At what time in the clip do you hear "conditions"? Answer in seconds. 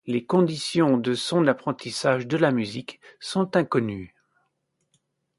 0.25-0.97